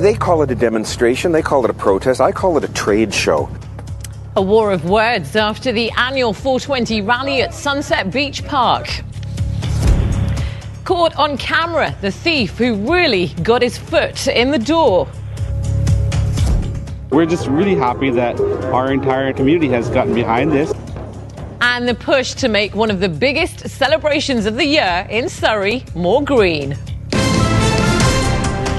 [0.00, 3.12] They call it a demonstration, they call it a protest, I call it a trade
[3.12, 3.50] show.
[4.34, 8.88] A war of words after the annual 420 rally at Sunset Beach Park.
[10.84, 15.06] Caught on camera, the thief who really got his foot in the door.
[17.10, 18.40] We're just really happy that
[18.72, 20.72] our entire community has gotten behind this.
[21.60, 25.84] And the push to make one of the biggest celebrations of the year in Surrey
[25.94, 26.78] more green.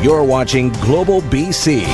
[0.02, 1.86] You're watching Global BC.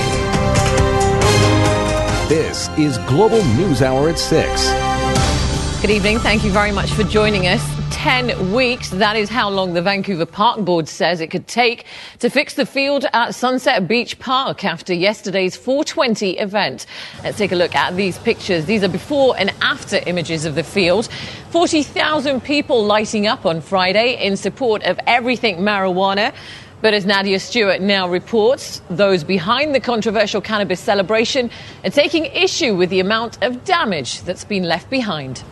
[2.29, 5.81] This is Global News Hour at 6.
[5.81, 6.17] Good evening.
[6.19, 7.61] Thank you very much for joining us.
[7.91, 8.91] 10 weeks.
[8.91, 11.83] That is how long the Vancouver Park Board says it could take
[12.19, 16.85] to fix the field at Sunset Beach Park after yesterday's 420 event.
[17.25, 18.63] Let's take a look at these pictures.
[18.63, 21.09] These are before and after images of the field.
[21.49, 26.33] 40,000 people lighting up on Friday in support of everything marijuana.
[26.79, 31.49] But as Nadia Stewart now reports, those behind the controversial cannabis celebration
[31.83, 35.43] are taking issue with the amount of damage that's been left behind.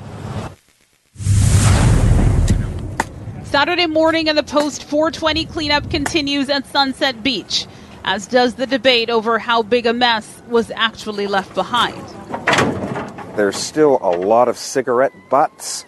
[3.43, 7.65] Saturday morning and the post 420 cleanup continues at Sunset Beach,
[8.03, 11.99] as does the debate over how big a mess was actually left behind.
[13.35, 15.85] There's still a lot of cigarette butts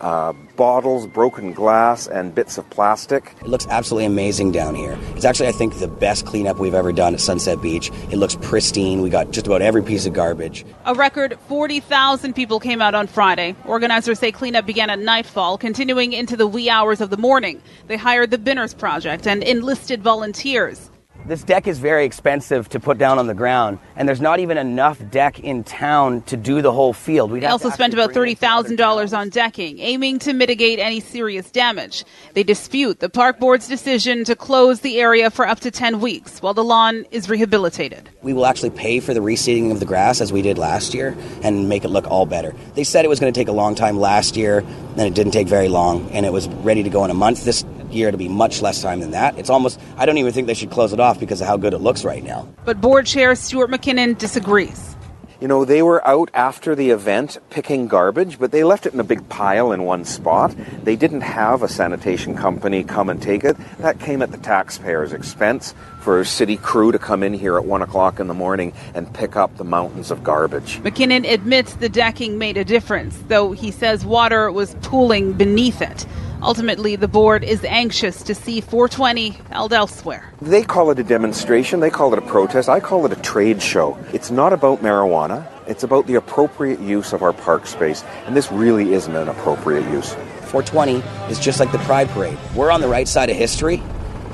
[0.00, 3.34] uh, bottles, broken glass, and bits of plastic.
[3.40, 4.98] It looks absolutely amazing down here.
[5.16, 7.90] It's actually, I think, the best cleanup we've ever done at Sunset Beach.
[8.10, 9.02] It looks pristine.
[9.02, 10.64] We got just about every piece of garbage.
[10.84, 13.54] A record 40,000 people came out on Friday.
[13.64, 17.62] Organizers say cleanup began at nightfall, continuing into the wee hours of the morning.
[17.86, 20.90] They hired the Binners Project and enlisted volunteers.
[21.30, 24.58] This deck is very expensive to put down on the ground, and there's not even
[24.58, 27.30] enough deck in town to do the whole field.
[27.30, 32.04] We also spent about $30,000 on decking, aiming to mitigate any serious damage.
[32.34, 36.42] They dispute the park board's decision to close the area for up to 10 weeks
[36.42, 38.10] while the lawn is rehabilitated.
[38.22, 41.16] We will actually pay for the reseeding of the grass as we did last year
[41.44, 42.56] and make it look all better.
[42.74, 44.64] They said it was going to take a long time last year,
[44.96, 47.44] and it didn't take very long, and it was ready to go in a month.
[47.44, 49.38] This year to be much less time than that.
[49.38, 51.74] It's almost, I don't even think they should close it off because of how good
[51.74, 52.48] it looks right now.
[52.64, 54.96] But board chair Stuart McKinnon disagrees.
[55.40, 59.00] You know, they were out after the event picking garbage, but they left it in
[59.00, 60.54] a big pile in one spot.
[60.84, 63.56] They didn't have a sanitation company come and take it.
[63.78, 67.64] That came at the taxpayer's expense for a city crew to come in here at
[67.64, 70.76] one o'clock in the morning and pick up the mountains of garbage.
[70.80, 76.04] McKinnon admits the decking made a difference, though he says water was pooling beneath it.
[76.42, 80.32] Ultimately, the board is anxious to see 420 held elsewhere.
[80.40, 83.60] They call it a demonstration, they call it a protest, I call it a trade
[83.60, 83.98] show.
[84.14, 88.50] It's not about marijuana, it's about the appropriate use of our park space, and this
[88.50, 90.14] really isn't an appropriate use.
[90.50, 92.38] 420 is just like the Pride Parade.
[92.54, 93.82] We're on the right side of history,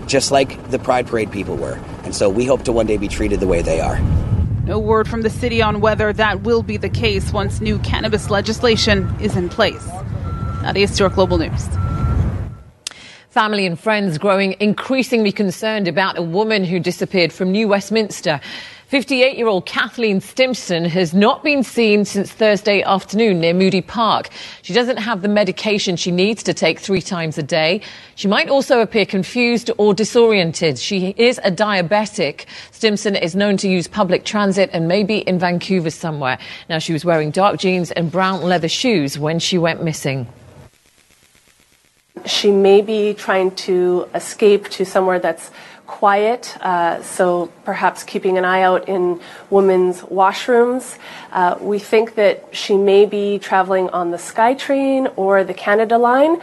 [0.06, 3.08] just like the Pride Parade people were, and so we hope to one day be
[3.08, 4.00] treated the way they are.
[4.64, 8.30] No word from the city on whether that will be the case once new cannabis
[8.30, 9.86] legislation is in place.
[10.62, 11.68] Nadia Stewart, Global News.
[13.36, 18.40] Family and friends growing increasingly concerned about a woman who disappeared from New Westminster.
[18.86, 24.30] 58 year old Kathleen Stimson has not been seen since Thursday afternoon near Moody Park.
[24.62, 27.82] She doesn't have the medication she needs to take three times a day.
[28.14, 30.78] She might also appear confused or disoriented.
[30.78, 32.46] She is a diabetic.
[32.72, 36.38] Stimson is known to use public transit and may be in Vancouver somewhere.
[36.70, 40.26] Now, she was wearing dark jeans and brown leather shoes when she went missing.
[42.24, 45.50] She may be trying to escape to somewhere that's
[45.86, 49.20] quiet, uh, so perhaps keeping an eye out in
[49.50, 50.98] women's washrooms.
[51.30, 56.40] Uh, we think that she may be traveling on the SkyTrain or the Canada Line.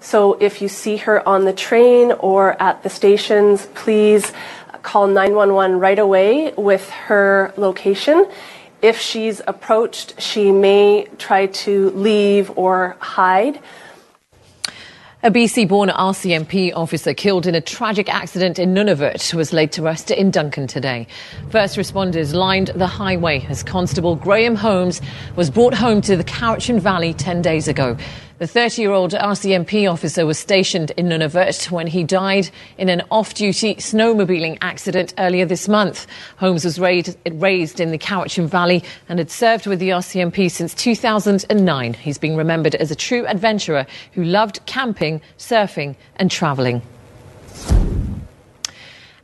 [0.00, 4.32] So if you see her on the train or at the stations, please
[4.82, 8.26] call 911 right away with her location.
[8.82, 13.60] If she's approached, she may try to leave or hide.
[15.26, 19.82] A BC born RCMP officer killed in a tragic accident in Nunavut was laid to
[19.82, 21.08] rest in Duncan today.
[21.50, 25.02] First responders lined the highway as Constable Graham Holmes
[25.34, 27.96] was brought home to the Cowichan Valley 10 days ago.
[28.38, 33.00] The 30 year old RCMP officer was stationed in Nunavut when he died in an
[33.10, 36.06] off duty snowmobiling accident earlier this month.
[36.36, 41.94] Holmes was raised, in the Cowichan Valley and had served with the RCMP since 2009.
[41.94, 46.82] He's being remembered as a true adventurer who loved camping, surfing, and travelling.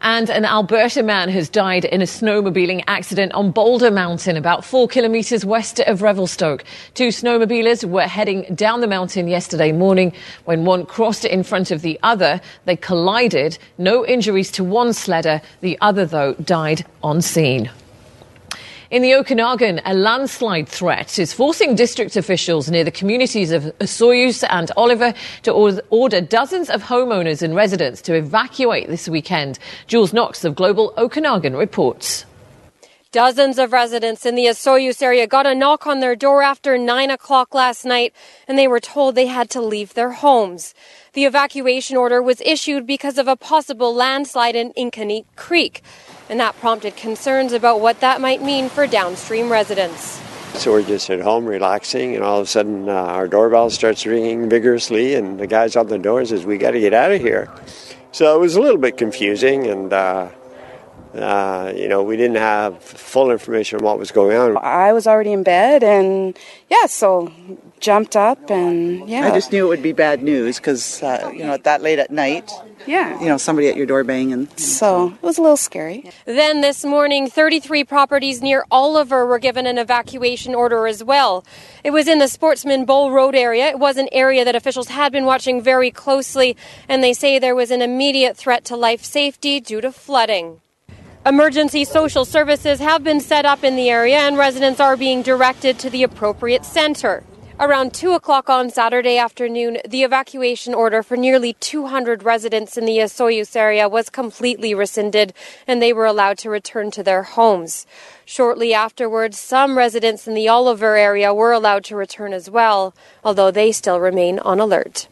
[0.05, 4.89] And an Alberta man has died in a snowmobiling accident on Boulder Mountain, about four
[4.89, 6.65] kilometres west of Revelstoke.
[6.95, 10.13] Two snowmobilers were heading down the mountain yesterday morning
[10.45, 12.41] when one crossed in front of the other.
[12.65, 13.59] They collided.
[13.79, 15.41] No injuries to one sledder.
[15.61, 17.71] The other, though, died on scene.
[18.93, 24.45] In the Okanagan, a landslide threat is forcing district officials near the communities of Osoyoos
[24.51, 29.59] and Oliver to order dozens of homeowners and residents to evacuate this weekend.
[29.87, 32.27] Jules Knox of Global Okanagan reports.
[33.13, 37.11] Dozens of residents in the Osoyoos area got a knock on their door after 9
[37.11, 38.13] o'clock last night,
[38.47, 40.75] and they were told they had to leave their homes.
[41.15, 45.83] The evacuation order was issued because of a possible landslide in Inkaneep Creek
[46.33, 50.19] and that prompted concerns about what that might mean for downstream residents.
[50.55, 54.07] So we're just at home relaxing, and all of a sudden uh, our doorbell starts
[54.07, 57.21] ringing vigorously, and the guy's on the door says, "We got to get out of
[57.21, 57.51] here."
[58.13, 60.31] So it was a little bit confusing, and uh,
[61.15, 64.57] uh, you know we didn't have full information on what was going on.
[64.59, 66.39] I was already in bed, and
[66.71, 67.33] yeah, so
[67.83, 69.27] jumped up and yeah.
[69.27, 72.11] I just knew it would be bad news because uh, you know that late at
[72.11, 72.51] night.
[72.87, 73.21] Yeah.
[73.21, 74.49] You know somebody at your door banging.
[74.57, 76.11] So it was a little scary.
[76.25, 81.45] Then this morning, 33 properties near Oliver were given an evacuation order as well.
[81.85, 83.67] It was in the Sportsman Bowl Road area.
[83.67, 86.57] It was an area that officials had been watching very closely,
[86.89, 90.62] and they say there was an immediate threat to life safety due to flooding.
[91.25, 95.79] Emergency social services have been set up in the area, and residents are being directed
[95.79, 97.23] to the appropriate center.
[97.61, 102.99] Around 2 o'clock on Saturday afternoon, the evacuation order for nearly 200 residents in the
[102.99, 105.33] Osoyoos area was completely rescinded
[105.65, 107.87] and they were allowed to return to their homes.
[108.25, 113.53] Shortly afterwards, some residents in the Oliver area were allowed to return as well, although
[113.53, 115.07] they still remain on alert.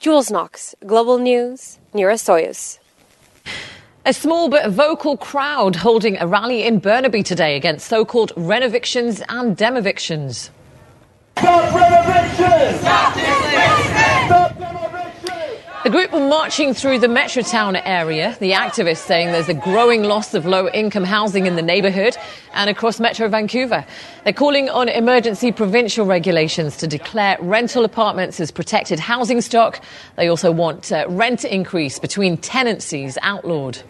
[0.00, 2.80] Jules Knox, Global News, near Osoyoos.
[4.06, 9.20] A small but vocal crowd holding a rally in Burnaby today against so called renovictions
[9.28, 10.50] and demovictions.
[11.36, 12.78] Stop renovation!
[12.78, 13.56] Stop demovictions.
[15.82, 20.34] the group were marching through the Metrotown area, the activists saying there's a growing loss
[20.34, 22.16] of low income housing in the neighbourhood
[22.54, 23.84] and across Metro Vancouver.
[24.22, 29.80] They're calling on emergency provincial regulations to declare rental apartments as protected housing stock.
[30.16, 33.82] They also want uh, rent increase between tenancies outlawed.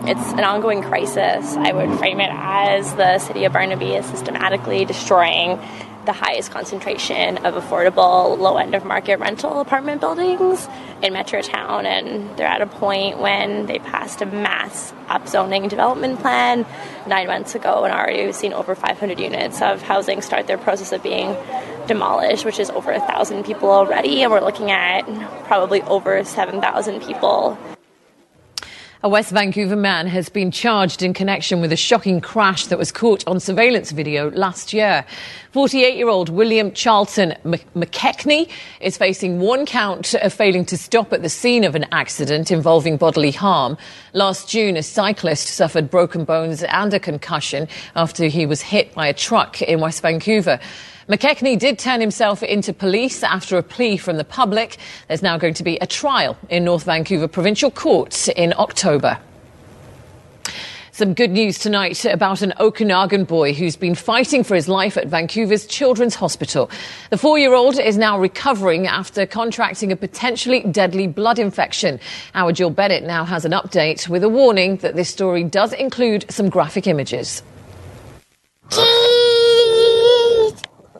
[0.00, 1.56] It's an ongoing crisis.
[1.56, 5.60] I would frame it as the city of Burnaby is systematically destroying
[6.06, 10.66] the highest concentration of affordable, low end of market rental apartment buildings
[11.02, 11.84] in Metrotown.
[11.84, 16.64] And they're at a point when they passed a mass upzoning development plan
[17.06, 20.92] nine months ago, and already we've seen over 500 units of housing start their process
[20.92, 21.36] of being
[21.86, 24.22] demolished, which is over a thousand people already.
[24.22, 25.02] And we're looking at
[25.44, 27.58] probably over 7,000 people
[29.00, 32.90] a West Vancouver man has been charged in connection with a shocking crash that was
[32.90, 35.04] caught on surveillance video last year.
[35.52, 38.50] 48 year old William Charlton McKechnie
[38.80, 42.96] is facing one count of failing to stop at the scene of an accident involving
[42.96, 43.78] bodily harm.
[44.14, 49.06] Last June, a cyclist suffered broken bones and a concussion after he was hit by
[49.06, 50.58] a truck in West Vancouver.
[51.08, 54.76] McKechnie did turn himself into police after a plea from the public.
[55.08, 59.18] There's now going to be a trial in North Vancouver Provincial Court in October.
[60.92, 65.06] Some good news tonight about an Okanagan boy who's been fighting for his life at
[65.06, 66.70] Vancouver's Children's Hospital.
[67.08, 72.00] The four year old is now recovering after contracting a potentially deadly blood infection.
[72.34, 76.30] Our Jill Bennett now has an update with a warning that this story does include
[76.30, 77.42] some graphic images.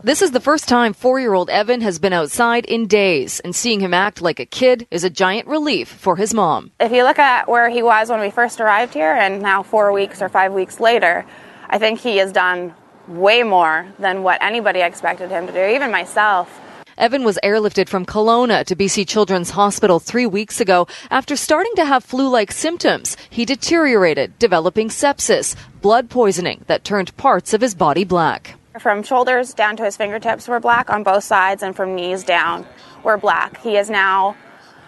[0.05, 3.55] This is the first time four year old Evan has been outside in days, and
[3.55, 6.71] seeing him act like a kid is a giant relief for his mom.
[6.79, 9.93] If you look at where he was when we first arrived here, and now four
[9.93, 11.27] weeks or five weeks later,
[11.69, 12.75] I think he has done
[13.09, 16.61] way more than what anybody expected him to do, even myself.
[16.97, 21.85] Evan was airlifted from Kelowna to BC Children's Hospital three weeks ago after starting to
[21.85, 23.17] have flu like symptoms.
[23.31, 28.58] He deteriorated, developing sepsis, blood poisoning that turned parts of his body black.
[28.79, 32.65] From shoulders down to his fingertips were black on both sides, and from knees down
[33.03, 33.61] were black.
[33.61, 34.37] He is now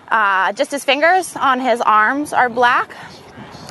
[0.09, 2.95] uh, just his fingers on his arms are black,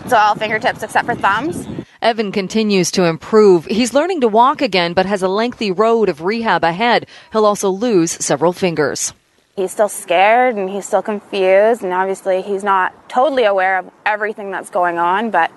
[0.07, 1.67] so all fingertips except for thumbs.
[2.01, 3.65] Evan continues to improve.
[3.65, 7.07] He's learning to walk again, but has a lengthy road of rehab ahead.
[7.31, 9.13] He'll also lose several fingers.
[9.55, 14.51] He's still scared and he's still confused, and obviously he's not totally aware of everything
[14.51, 15.51] that's going on, but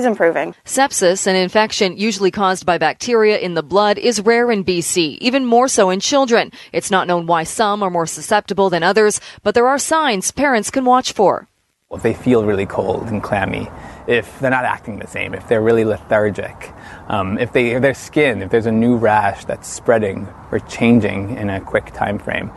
[0.00, 0.54] he's improving.
[0.64, 5.44] Sepsis, an infection usually caused by bacteria in the blood, is rare in BC, even
[5.44, 6.50] more so in children.
[6.72, 10.70] It's not known why some are more susceptible than others, but there are signs parents
[10.70, 11.48] can watch for.
[11.92, 13.68] If they feel really cold and clammy,
[14.06, 16.72] if they're not acting the same, if they're really lethargic,
[17.08, 21.36] um, if, they, if their skin, if there's a new rash that's spreading or changing
[21.36, 22.52] in a quick time frame,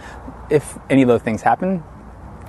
[0.52, 1.84] if any of those things happen,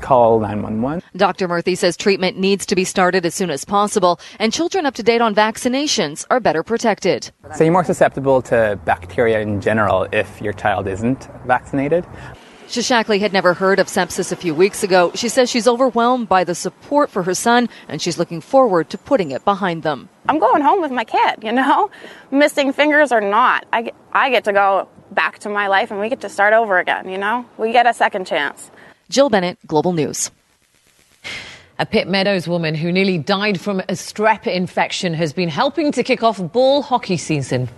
[0.04, 1.02] call 911.
[1.16, 1.49] Dr.
[1.49, 5.02] Murthy says treatment needs to be started as soon as possible, and children up to
[5.02, 7.30] date on vaccinations are better protected.
[7.56, 12.04] So you're more susceptible to bacteria in general if your child isn't vaccinated.
[12.68, 15.12] Shashakli had never heard of sepsis a few weeks ago.
[15.14, 18.99] She says she's overwhelmed by the support for her son, and she's looking forward to
[18.99, 20.08] putting it behind them.
[20.28, 21.90] I'm going home with my kid, you know,
[22.30, 23.66] missing fingers or not.
[23.73, 26.52] I, get- I get to go back to my life and we get to start
[26.54, 27.44] over again, you know?
[27.58, 28.70] We get a second chance.
[29.11, 30.30] Jill Bennett, Global News.
[31.78, 36.02] A Pitt Meadows woman who nearly died from a strep infection has been helping to
[36.02, 37.68] kick off ball hockey season.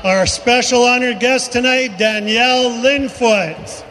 [0.00, 3.84] Our special honored guest tonight, Danielle Linfoot.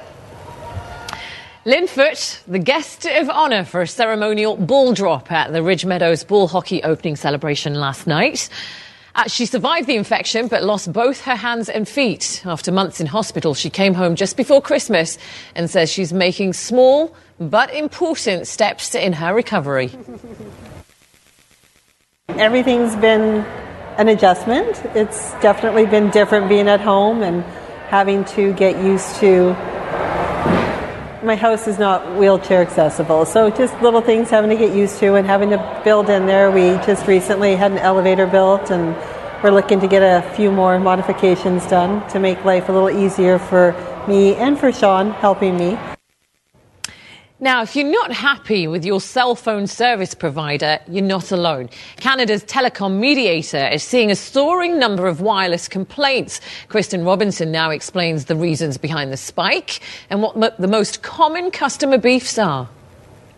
[1.65, 6.47] Linfoot, the guest of honour for a ceremonial ball drop at the Ridge Meadows ball
[6.47, 8.49] hockey opening celebration last night.
[9.15, 12.43] Uh, she survived the infection but lost both her hands and feet.
[12.45, 15.17] After months in hospital, she came home just before Christmas
[15.55, 19.91] and says she's making small but important steps in her recovery.
[22.29, 23.45] Everything's been
[23.97, 24.81] an adjustment.
[24.95, 27.43] It's definitely been different being at home and
[27.87, 29.55] having to get used to.
[31.25, 35.15] My house is not wheelchair accessible, so just little things having to get used to
[35.15, 36.51] and having to build in there.
[36.51, 38.95] We just recently had an elevator built and
[39.43, 43.39] we're looking to get a few more modifications done to make life a little easier
[43.39, 43.73] for
[44.07, 45.94] me and for Sean helping me.
[47.45, 51.69] Now, if you're not happy with your cell phone service provider, you're not alone.
[51.97, 56.41] Canada's telecom mediator is seeing a soaring number of wireless complaints.
[56.69, 61.51] Kristen Robinson now explains the reasons behind the spike and what mo- the most common
[61.51, 62.67] customer beefs are.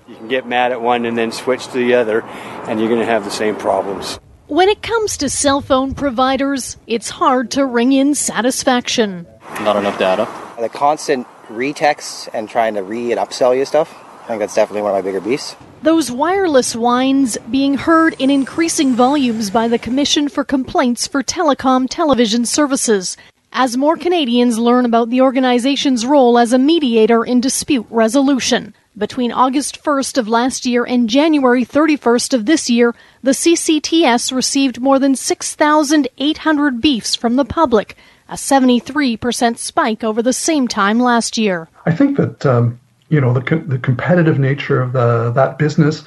[0.07, 2.21] You can get mad at one and then switch to the other,
[2.69, 4.21] and you're going to have the same problems.
[4.47, 9.27] When it comes to cell phone providers, it's hard to ring in satisfaction.
[9.63, 10.29] Not enough data.
[10.61, 13.93] The constant retexts and trying to re and upsell you stuff.
[14.23, 15.55] I think that's definitely one of my bigger beasts.
[15.83, 21.87] Those wireless whines being heard in increasing volumes by the Commission for Complaints for Telecom
[21.89, 23.15] Television Services
[23.53, 28.73] as more Canadians learn about the organization's role as a mediator in dispute resolution.
[28.97, 34.81] Between August 1st of last year and January 31st of this year, the CCTS received
[34.81, 37.95] more than 6,800 beefs from the public,
[38.29, 41.69] a 73% spike over the same time last year.
[41.85, 42.79] I think that um,
[43.09, 46.03] you know the co- the competitive nature of the that business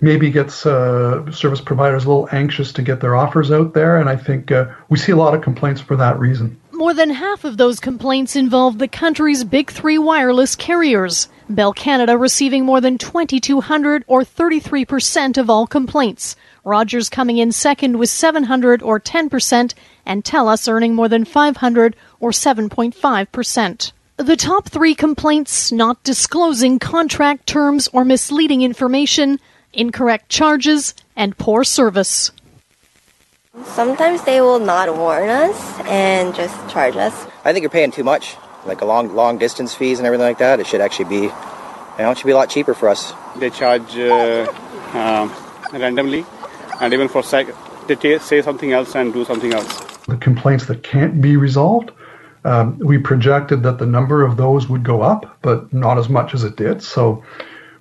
[0.00, 4.08] maybe gets uh, service providers a little anxious to get their offers out there, and
[4.08, 6.60] I think uh, we see a lot of complaints for that reason.
[6.72, 11.28] More than half of those complaints involve the country's big three wireless carriers.
[11.48, 16.36] Bell Canada receiving more than 2,200 or 33% of all complaints.
[16.64, 19.74] Rogers coming in second with 700 or 10%,
[20.06, 23.92] and TELUS earning more than 500 or 7.5%.
[24.16, 29.40] The top three complaints not disclosing contract terms or misleading information,
[29.72, 32.30] incorrect charges, and poor service.
[33.64, 37.26] Sometimes they will not warn us and just charge us.
[37.44, 40.38] I think you're paying too much, like a long long distance fees and everything like
[40.38, 40.60] that.
[40.60, 43.12] It should actually be, you know, it should be a lot cheaper for us.
[43.36, 44.52] They charge uh,
[44.92, 45.32] um,
[45.72, 46.24] randomly,
[46.80, 47.46] and even for sec,
[47.86, 49.83] they ta- say something else and do something else.
[50.06, 51.90] The complaints that can't be resolved,
[52.44, 56.34] um, we projected that the number of those would go up, but not as much
[56.34, 56.82] as it did.
[56.82, 57.24] So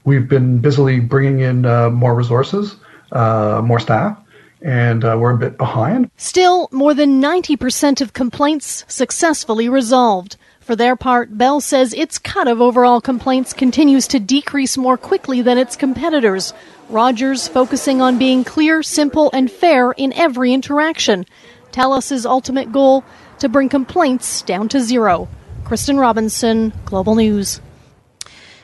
[0.05, 2.77] we've been busily bringing in uh, more resources,
[3.11, 4.17] uh, more staff,
[4.61, 6.09] and uh, we're a bit behind.
[6.15, 10.37] Still, more than 90% of complaints successfully resolved.
[10.61, 15.41] For their part, Bell says its cut of overall complaints continues to decrease more quickly
[15.41, 16.53] than its competitors.
[16.87, 21.25] Rogers focusing on being clear, simple, and fair in every interaction.
[21.73, 23.03] TELUS's ultimate goal
[23.39, 25.27] to bring complaints down to zero.
[25.65, 27.59] Kristen Robinson, Global News.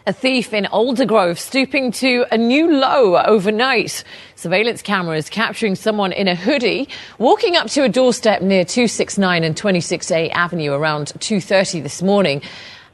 [0.05, 4.03] A thief in Aldergrove stooping to a new low overnight.
[4.35, 6.87] Surveillance cameras capturing someone in a hoodie
[7.17, 12.41] walking up to a doorstep near 269 and 26A Avenue around 2:30 this morning.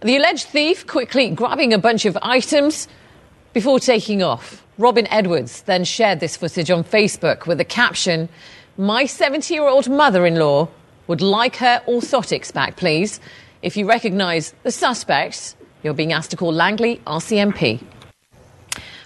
[0.02, 2.88] The alleged thief quickly grabbing a bunch of items
[3.54, 4.64] before taking off.
[4.78, 8.28] Robin Edwards then shared this footage on Facebook with the caption,
[8.78, 10.68] My 70 year old mother in law
[11.08, 13.22] would like her orthotics back, please.
[13.62, 17.82] If you recognise the suspects, you're being asked to call Langley RCMP.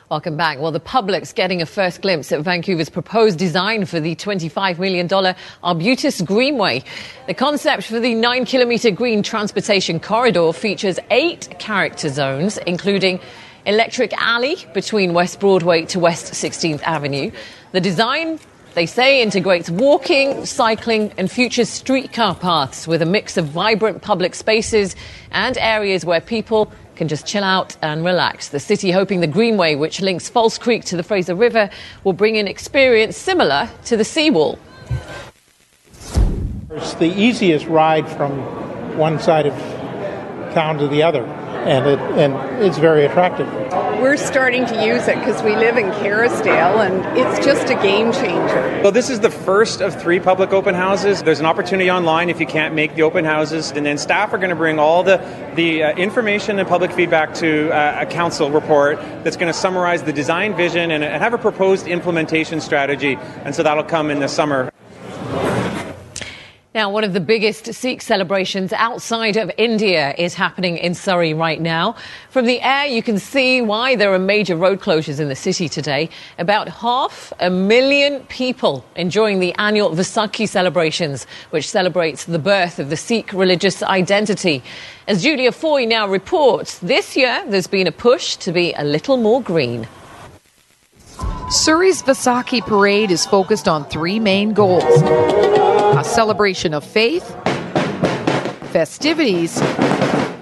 [0.09, 0.57] Welcome back.
[0.57, 5.35] Well, the public's getting a first glimpse at Vancouver's proposed design for the $25 million
[5.63, 6.83] Arbutus Greenway.
[7.27, 13.19] The concept for the nine kilometre green transportation corridor features eight character zones, including
[13.67, 17.29] Electric Alley between West Broadway to West 16th Avenue.
[17.71, 18.39] The design
[18.79, 24.33] they say integrates walking, cycling, and future streetcar paths with a mix of vibrant public
[24.33, 24.95] spaces
[25.31, 28.47] and areas where people can just chill out and relax.
[28.47, 31.69] The city hoping the Greenway, which links False Creek to the Fraser River,
[32.05, 34.57] will bring an experience similar to the seawall.
[36.69, 39.53] It's the easiest ride from one side of
[40.53, 41.23] town to the other,
[41.65, 43.47] and it, and it's very attractive.
[44.01, 48.11] We're starting to use it because we live in Kerrisdale, and it's just a game
[48.13, 48.81] changer.
[48.81, 51.21] Well, this is the first of three public open houses.
[51.21, 54.37] There's an opportunity online if you can't make the open houses, and then staff are
[54.37, 55.17] going to bring all the
[55.55, 60.03] the uh, information and public feedback to uh, a council report that's going to summarize
[60.03, 63.17] the design vision and, and have a proposed implementation strategy.
[63.43, 64.71] And so that'll come in the summer.
[66.75, 71.59] Now, one of the biggest Sikh celebrations outside of India is happening in Surrey right
[71.59, 71.95] now.
[72.29, 75.67] From the air, you can see why there are major road closures in the city
[75.67, 76.11] today.
[76.37, 82.91] About half a million people enjoying the annual Vaisakhi celebrations, which celebrates the birth of
[82.91, 84.61] the Sikh religious identity.
[85.07, 89.17] As Julia Foy now reports, this year there's been a push to be a little
[89.17, 89.87] more green.
[91.49, 95.58] Surrey's Vaisakhi parade is focused on three main goals
[95.99, 97.27] a celebration of faith,
[98.71, 99.59] festivities,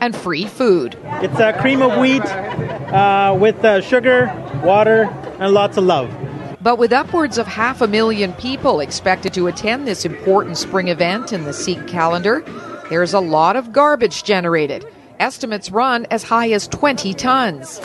[0.02, 0.96] and free food.
[1.24, 4.28] It's a cream of wheat uh, with uh, sugar,
[4.64, 5.06] water,
[5.40, 6.16] and lots of love.
[6.62, 11.34] But with upwards of half a million people expected to attend this important spring event
[11.34, 12.44] in the Sikh calendar,
[12.92, 14.86] there's a lot of garbage generated.
[15.20, 17.80] Estimates run as high as 20 tons.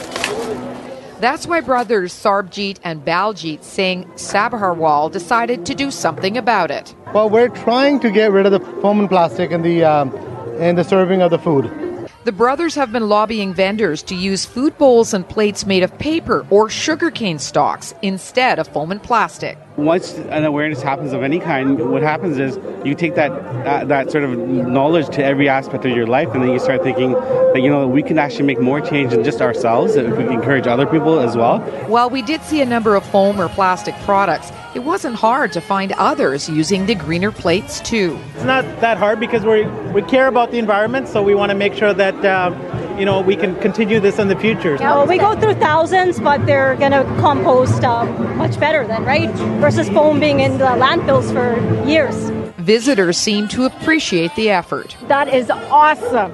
[1.23, 6.93] That's why brothers Sarbjeet and Baljit Singh Sabharwal decided to do something about it.
[7.13, 10.13] Well, we're trying to get rid of the foam and plastic in the um,
[10.59, 11.82] in the serving of the food.
[12.25, 16.47] The brothers have been lobbying vendors to use food bowls and plates made of paper
[16.49, 19.57] or sugarcane stalks instead of foam and plastic.
[19.75, 24.09] Once an awareness happens of any kind, what happens is you take that uh, that
[24.09, 27.59] sort of knowledge to every aspect of your life, and then you start thinking that
[27.61, 30.85] you know we can actually make more change than just ourselves if we encourage other
[30.85, 31.59] people as well.
[31.87, 35.61] While we did see a number of foam or plastic products, it wasn't hard to
[35.61, 38.19] find others using the greener plates too.
[38.35, 41.55] It's not that hard because we we care about the environment, so we want to
[41.55, 42.23] make sure that.
[42.25, 42.53] Uh,
[42.97, 44.75] you know, we can continue this in the future.
[44.75, 48.05] Yeah, well, we go through thousands, but they're going to compost uh,
[48.35, 49.31] much better then, right?
[49.59, 52.15] Versus foam being in the landfills for years.
[52.57, 54.95] Visitors seem to appreciate the effort.
[55.07, 56.31] That is awesome.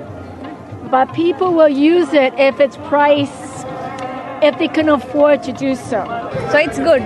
[0.92, 3.66] But people will use it if it's priced,
[4.44, 6.04] if they can afford to do so.
[6.52, 7.02] So it's good.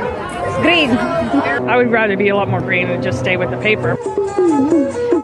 [0.62, 0.92] Green.
[0.92, 3.98] I would rather be a lot more green and just stay with the paper.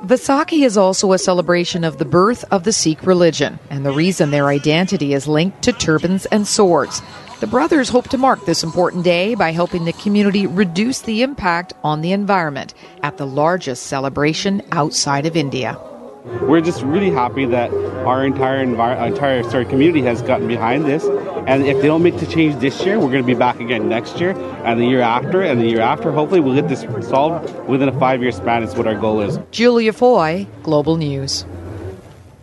[0.09, 4.31] Vaisakhi is also a celebration of the birth of the Sikh religion and the reason
[4.31, 7.01] their identity is linked to turbans and swords.
[7.41, 11.73] The brothers hope to mark this important day by helping the community reduce the impact
[11.83, 15.79] on the environment at the largest celebration outside of India.
[16.25, 17.73] We're just really happy that
[18.05, 21.05] our entire envir- entire sorry, community has gotten behind this.
[21.47, 23.87] And if they don't make the change this year, we're going to be back again
[23.87, 24.31] next year
[24.63, 26.11] and the year after and the year after.
[26.11, 28.63] Hopefully, we'll get this solved within a five year span.
[28.63, 29.39] Is what our goal is.
[29.51, 31.45] Julia Foy, Global News.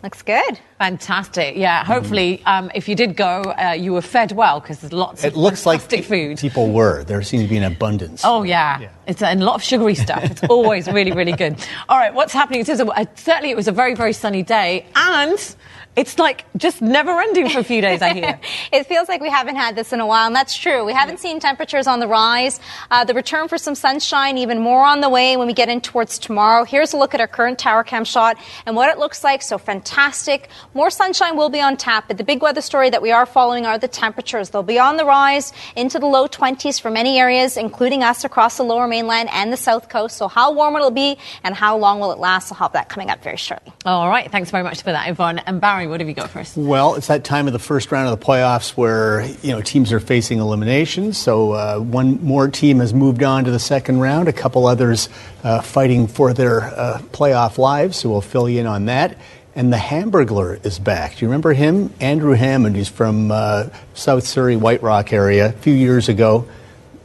[0.06, 0.60] Looks good.
[0.78, 1.56] Fantastic.
[1.56, 1.84] Yeah.
[1.84, 5.32] Hopefully, um, if you did go, uh, you were fed well because there's lots It
[5.32, 6.38] of looks like fantastic food.
[6.38, 7.02] people were.
[7.02, 8.22] There seemed to be an abundance.
[8.24, 10.22] Oh yeah, it's a, and a lot of sugary stuff.
[10.22, 11.56] It's always really, really good.
[11.88, 12.60] All right, what's happening?
[12.60, 15.56] It is a, uh, certainly it was a very, very sunny day, and
[15.96, 18.02] it's like just never ending for a few days.
[18.02, 18.38] I hear.
[18.72, 20.84] it feels like we haven't had this in a while, and that's true.
[20.84, 22.60] We haven't seen temperatures on the rise.
[22.90, 25.80] Uh, the return for some sunshine, even more on the way when we get in
[25.80, 26.64] towards tomorrow.
[26.64, 29.40] Here's a look at our current tower cam shot and what it looks like.
[29.40, 30.50] So fantastic.
[30.74, 33.64] More sunshine will be on tap, but the big weather story that we are following
[33.64, 34.50] are the temperatures.
[34.50, 38.58] They'll be on the rise into the low 20s for many areas, including us across
[38.58, 40.18] the lower mainland and the south coast.
[40.18, 42.52] So how warm it'll be and how long will it last?
[42.52, 43.72] I'll have that coming up very shortly.
[43.86, 45.85] All right, thanks very much for that, Yvonne and Barry.
[45.88, 46.56] What have you got us?
[46.56, 49.92] Well, it's that time of the first round of the playoffs where you know teams
[49.92, 51.12] are facing elimination.
[51.12, 54.28] So uh, one more team has moved on to the second round.
[54.28, 55.08] A couple others
[55.44, 57.96] uh, fighting for their uh, playoff lives.
[57.96, 59.18] So we'll fill you in on that.
[59.54, 61.16] And the Hamburglar is back.
[61.16, 61.92] Do you remember him?
[61.98, 62.76] Andrew Hammond.
[62.76, 65.48] He's from uh, South Surrey, White Rock area.
[65.48, 66.46] A few years ago,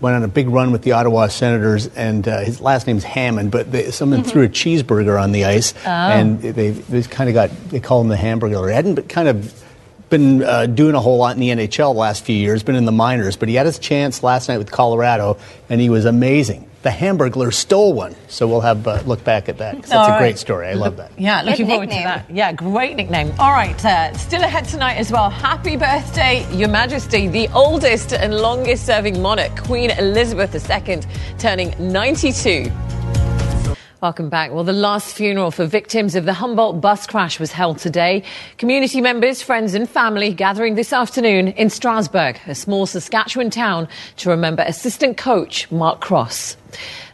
[0.02, 3.52] went on a big run with the Ottawa Senators, and uh, his last name's Hammond,
[3.52, 5.90] but they, someone threw a cheeseburger on the ice, Oh.
[5.90, 8.68] and they they kind of got they call him the Hamburglar.
[8.70, 9.64] He hadn't been kind of
[10.10, 12.86] been uh, doing a whole lot in the NHL the last few years, been in
[12.86, 15.38] the minors, but he had his chance last night with Colorado,
[15.70, 16.68] and he was amazing.
[16.84, 19.76] The Hamburglar stole one, so we'll have uh, look back at that.
[19.76, 20.68] 'cause that's All a great story.
[20.68, 21.12] I love that.
[21.16, 22.26] Yeah, looking forward to that.
[22.32, 23.32] Yeah, great nickname.
[23.38, 25.30] All right, uh, still ahead tonight as well.
[25.30, 31.02] Happy birthday, Your Majesty, the oldest and longest serving monarch, Queen Elizabeth II,
[31.38, 32.72] turning 92.
[34.02, 34.52] Welcome back.
[34.52, 38.24] Well, the last funeral for victims of the Humboldt bus crash was held today.
[38.58, 44.32] Community members, friends, and family gathering this afternoon in Strasbourg, a small Saskatchewan town, to
[44.32, 46.58] remember assistant coach Mark Cross.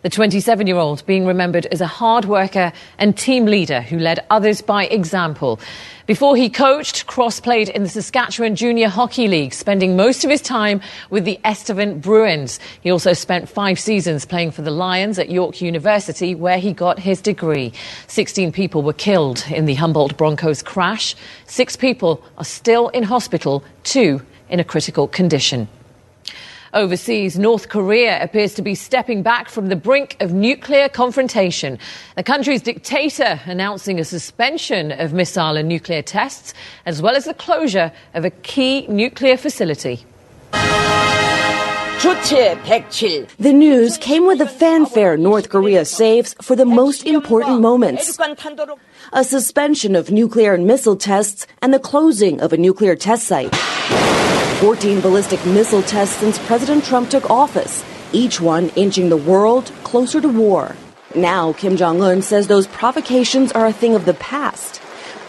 [0.03, 4.25] The 27 year old being remembered as a hard worker and team leader who led
[4.29, 5.59] others by example.
[6.07, 10.41] Before he coached, Cross played in the Saskatchewan Junior Hockey League, spending most of his
[10.41, 12.61] time with the Estevan Bruins.
[12.79, 16.97] He also spent five seasons playing for the Lions at York University, where he got
[16.97, 17.73] his degree.
[18.07, 21.13] 16 people were killed in the Humboldt Broncos crash.
[21.45, 25.67] Six people are still in hospital, two in a critical condition.
[26.73, 31.79] Overseas, North Korea appears to be stepping back from the brink of nuclear confrontation.
[32.15, 36.53] The country's dictator announcing a suspension of missile and nuclear tests,
[36.85, 40.05] as well as the closure of a key nuclear facility.
[41.99, 48.19] The news came with the fanfare North Korea saves for the most important moments.
[49.13, 53.55] A suspension of nuclear and missile tests and the closing of a nuclear test site.
[54.59, 57.83] 14 ballistic missile tests since President Trump took office,
[58.13, 60.75] each one inching the world closer to war.
[61.15, 64.81] Now, Kim Jong un says those provocations are a thing of the past,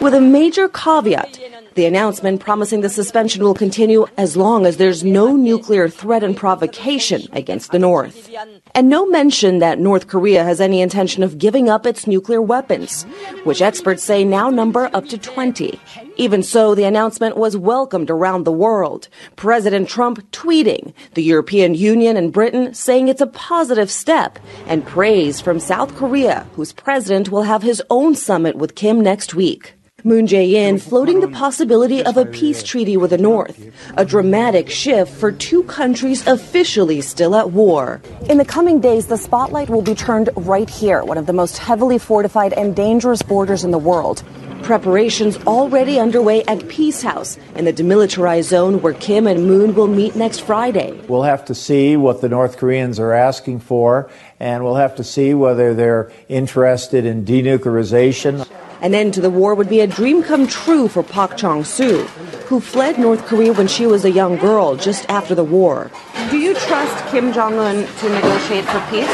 [0.02, 1.38] with a major caveat.
[1.78, 6.36] The announcement promising the suspension will continue as long as there's no nuclear threat and
[6.36, 8.28] provocation against the North.
[8.74, 13.04] And no mention that North Korea has any intention of giving up its nuclear weapons,
[13.44, 15.78] which experts say now number up to 20.
[16.16, 19.06] Even so, the announcement was welcomed around the world.
[19.36, 25.40] President Trump tweeting, the European Union and Britain saying it's a positive step, and praise
[25.40, 29.77] from South Korea, whose president will have his own summit with Kim next week.
[30.04, 35.12] Moon Jae-in floating the possibility of a peace treaty with the North, a dramatic shift
[35.12, 38.00] for two countries officially still at war.
[38.30, 41.58] In the coming days, the spotlight will be turned right here, one of the most
[41.58, 44.22] heavily fortified and dangerous borders in the world.
[44.62, 49.88] Preparations already underway at Peace House in the demilitarized zone where Kim and Moon will
[49.88, 50.92] meet next Friday.
[51.08, 54.08] We'll have to see what the North Koreans are asking for,
[54.38, 58.46] and we'll have to see whether they're interested in denuclearization.
[58.80, 62.04] An end to the war would be a dream come true for Pak Chong Soo,
[62.46, 65.90] who fled North Korea when she was a young girl just after the war.
[66.30, 69.08] Do you trust Kim Jong un to negotiate for peace?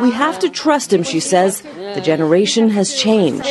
[0.00, 1.62] We have to trust him, she says.
[1.62, 3.46] The generation has changed.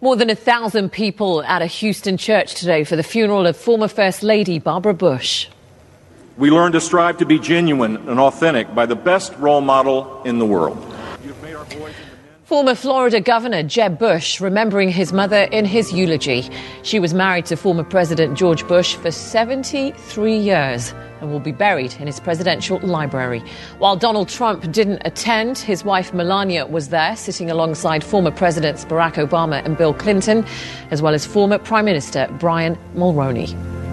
[0.00, 3.88] More than a thousand people at a Houston church today for the funeral of former
[3.88, 5.48] First Lady Barbara Bush.
[6.36, 10.38] We learn to strive to be genuine and authentic by the best role model in
[10.40, 10.76] the world.
[12.44, 16.46] Former Florida Governor Jeb Bush remembering his mother in his eulogy.
[16.82, 21.94] She was married to former President George Bush for 73 years and will be buried
[21.98, 23.42] in his presidential library.
[23.78, 29.14] While Donald Trump didn't attend, his wife Melania was there, sitting alongside former Presidents Barack
[29.14, 30.44] Obama and Bill Clinton,
[30.90, 33.83] as well as former Prime Minister Brian Mulroney.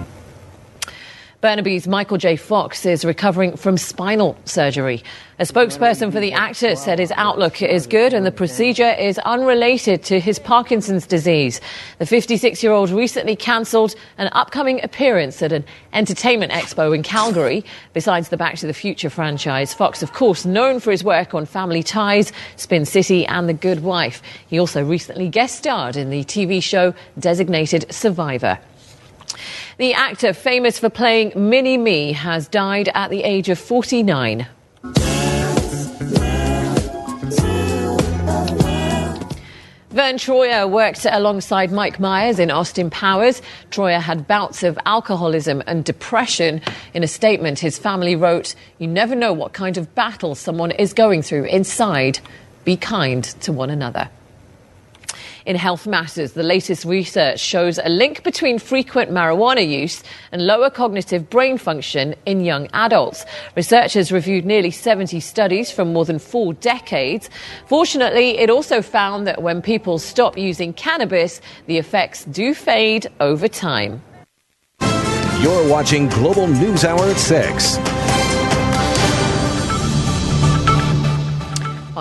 [1.42, 2.36] Burnaby's Michael J.
[2.36, 5.02] Fox is recovering from spinal surgery.
[5.40, 10.04] A spokesperson for the actor said his outlook is good and the procedure is unrelated
[10.04, 11.60] to his Parkinson's disease.
[11.98, 17.64] The 56 year old recently cancelled an upcoming appearance at an entertainment expo in Calgary.
[17.92, 21.44] Besides the Back to the Future franchise, Fox, of course, known for his work on
[21.44, 24.22] Family Ties, Spin City, and The Good Wife.
[24.46, 28.60] He also recently guest starred in the TV show Designated Survivor.
[29.78, 34.46] The actor famous for playing Mini Me has died at the age of 49.
[39.92, 43.40] Vern Troyer worked alongside Mike Myers in Austin Powers.
[43.70, 46.60] Troyer had bouts of alcoholism and depression.
[46.92, 50.92] In a statement, his family wrote, You never know what kind of battle someone is
[50.92, 52.20] going through inside.
[52.64, 54.08] Be kind to one another.
[55.44, 60.70] In Health Matters, the latest research shows a link between frequent marijuana use and lower
[60.70, 63.24] cognitive brain function in young adults.
[63.56, 67.28] Researchers reviewed nearly 70 studies from more than four decades.
[67.66, 73.48] Fortunately, it also found that when people stop using cannabis, the effects do fade over
[73.48, 74.00] time.
[75.40, 77.78] You're watching Global News Hour at 6.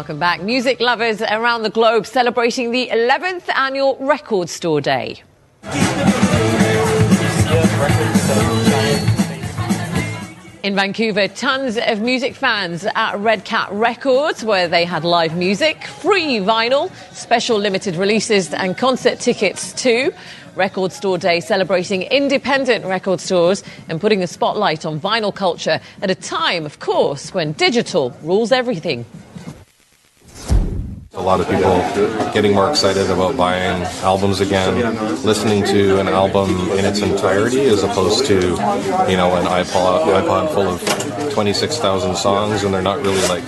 [0.02, 0.42] Welcome back.
[0.42, 5.22] Music lovers around the globe celebrating the 11th annual Record Store Day.
[10.64, 15.84] In Vancouver, tons of music fans at Red Cat Records, where they had live music,
[15.84, 20.12] free vinyl, special limited releases, and concert tickets too.
[20.56, 26.10] Record Store Day celebrating independent record stores and putting a spotlight on vinyl culture at
[26.10, 29.06] a time, of course, when digital rules everything.
[31.14, 31.76] A lot of people
[32.32, 34.76] getting more excited about buying albums again,
[35.26, 40.54] listening to an album in its entirety as opposed to, you know, an iPod, iPod
[40.54, 43.44] full of 26,000 songs and they're not really like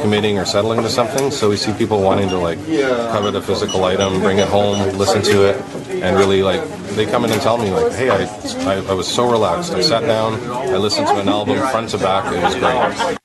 [0.00, 1.32] committing or settling to something.
[1.32, 2.64] So we see people wanting to like
[3.10, 7.24] cover the physical item, bring it home, listen to it, and really like they come
[7.24, 8.26] in and tell me like, hey, I,
[8.64, 9.72] I, I was so relaxed.
[9.72, 12.32] I sat down, I listened to an album front to back.
[12.32, 13.18] It was great.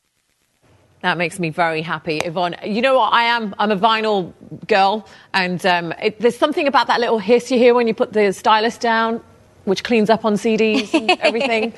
[1.03, 2.55] That makes me very happy, Yvonne.
[2.65, 3.11] You know what?
[3.11, 3.53] I am.
[3.59, 4.31] I'm a vinyl
[4.67, 8.13] girl, and um, it, there's something about that little hiss you hear when you put
[8.13, 9.21] the stylus down,
[9.65, 11.73] which cleans up on CDs and everything.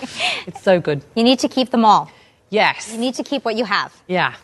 [0.46, 1.02] it's so good.
[1.16, 2.12] You need to keep them all.
[2.52, 2.94] Yes.
[2.94, 4.00] You need to keep what you have.
[4.08, 4.36] Yeah.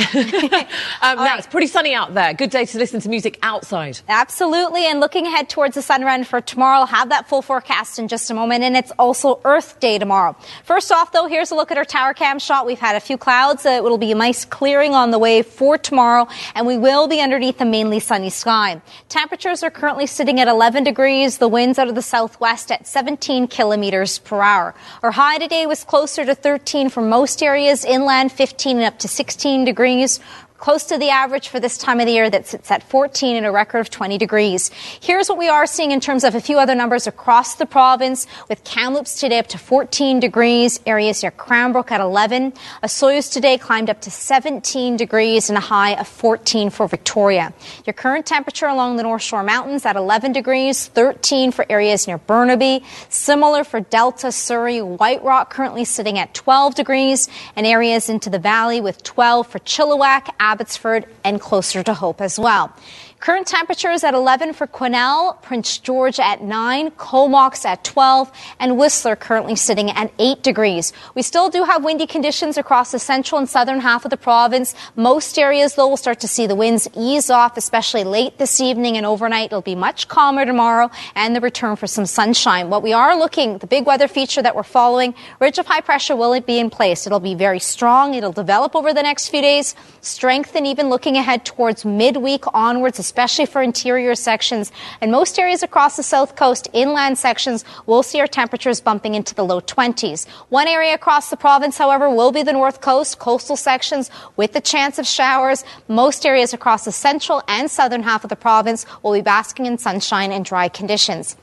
[1.02, 2.32] um, now it's pretty sunny out there.
[2.32, 4.00] Good day to listen to music outside.
[4.08, 4.86] Absolutely.
[4.86, 8.08] And looking ahead towards the sun run for tomorrow, I'll have that full forecast in
[8.08, 8.64] just a moment.
[8.64, 10.36] And it's also Earth Day tomorrow.
[10.64, 12.66] First off, though, here's a look at our tower cam shot.
[12.66, 13.66] We've had a few clouds.
[13.66, 16.28] Uh, it'll be a nice clearing on the way for tomorrow.
[16.54, 18.80] And we will be underneath a mainly sunny sky.
[19.10, 21.38] Temperatures are currently sitting at 11 degrees.
[21.38, 24.74] The winds out of the southwest at 17 kilometers per hour.
[25.02, 27.84] Our high today was closer to 13 for most areas.
[27.84, 30.20] Inland 15 and up to 16 degrees countries
[30.60, 33.46] close to the average for this time of the year that sits at 14 and
[33.46, 34.70] a record of 20 degrees.
[35.00, 38.26] Here's what we are seeing in terms of a few other numbers across the province
[38.46, 42.52] with Kamloops today up to 14 degrees, areas near Cranbrook at 11.
[42.82, 47.54] Osoyoos today climbed up to 17 degrees and a high of 14 for Victoria.
[47.86, 52.18] Your current temperature along the North Shore Mountains at 11 degrees, 13 for areas near
[52.18, 52.84] Burnaby.
[53.08, 58.38] Similar for Delta, Surrey, White Rock currently sitting at 12 degrees and areas into the
[58.38, 62.74] valley with 12 for Chilliwack, Abbotsford, and closer to Hope as well.
[63.20, 69.14] Current temperatures at 11 for Quesnel, Prince George at 9, Comox at 12, and Whistler
[69.14, 70.94] currently sitting at 8 degrees.
[71.14, 74.74] We still do have windy conditions across the central and southern half of the province.
[74.96, 78.96] Most areas, though, will start to see the winds ease off, especially late this evening
[78.96, 79.48] and overnight.
[79.48, 82.70] It'll be much calmer tomorrow and the return for some sunshine.
[82.70, 86.16] What we are looking, the big weather feature that we're following, ridge of high pressure
[86.16, 87.06] will be in place.
[87.06, 88.14] It'll be very strong.
[88.14, 93.44] It'll develop over the next few days, strengthen even looking ahead towards midweek onwards, especially
[93.44, 94.70] for interior sections.
[95.00, 99.34] And most areas across the south coast, inland sections, will see our temperatures bumping into
[99.34, 100.28] the low 20s.
[100.48, 104.60] One area across the province, however, will be the north coast, coastal sections with the
[104.60, 105.64] chance of showers.
[105.88, 109.76] Most areas across the central and southern half of the province will be basking in
[109.76, 111.36] sunshine and dry conditions.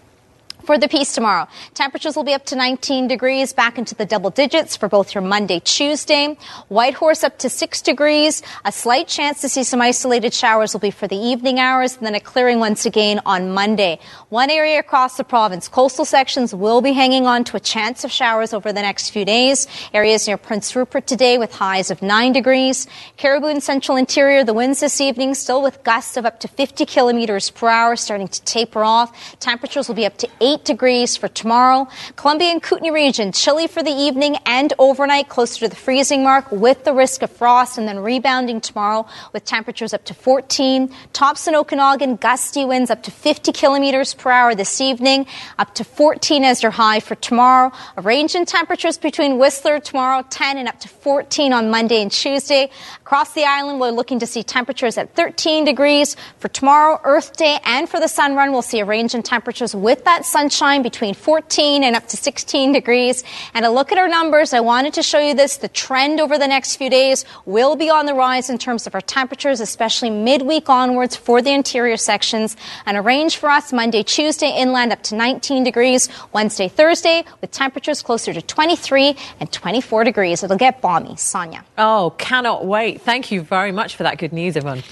[0.67, 4.30] For the Peace tomorrow, temperatures will be up to 19 degrees, back into the double
[4.30, 6.38] digits for both your Monday, Tuesday.
[6.67, 8.43] Whitehorse up to 6 degrees.
[8.65, 12.06] A slight chance to see some isolated showers will be for the evening hours, and
[12.06, 13.99] then a clearing once again on Monday.
[14.27, 18.12] One area across the province, coastal sections will be hanging on to a chance of
[18.12, 19.67] showers over the next few days.
[19.93, 22.88] Areas near Prince Rupert today with highs of 9 degrees.
[23.15, 26.86] Cariboo and central interior, the winds this evening still with gusts of up to 50
[26.86, 29.39] kilometers per hour starting to taper off.
[29.39, 31.87] Temperatures will be up to 8 degrees for tomorrow.
[32.15, 36.51] Columbia and Kootenay region, chilly for the evening and overnight, closer to the freezing mark
[36.51, 40.93] with the risk of frost and then rebounding tomorrow with temperatures up to 14.
[41.13, 45.25] Thompson, Okanagan, gusty winds up to 50 kilometers per hour this evening,
[45.57, 47.71] up to 14 as your high for tomorrow.
[47.97, 52.11] A range in temperatures between Whistler tomorrow, 10 and up to 14 on Monday and
[52.11, 52.69] Tuesday.
[53.07, 57.57] Across the island, we're looking to see temperatures at 13 degrees for tomorrow, Earth Day,
[57.63, 61.13] and for the sun run, we'll see a range in temperatures with that sunshine between
[61.13, 63.23] 14 and up to 16 degrees.
[63.53, 65.55] And a look at our numbers, I wanted to show you this.
[65.55, 68.93] The trend over the next few days will be on the rise in terms of
[68.93, 72.57] our temperatures, especially midweek onwards for the interior sections.
[72.85, 76.09] And a range for us Monday, Tuesday, inland up to 19 degrees.
[76.33, 80.43] Wednesday, Thursday, with temperatures closer to 23 and 24 degrees.
[80.43, 81.15] It'll get balmy.
[81.15, 81.63] Sonia.
[81.77, 82.96] Oh, cannot wait.
[82.97, 84.83] Thank you very much for that good news, everyone.